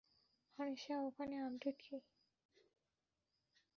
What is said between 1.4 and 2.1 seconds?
Update কী?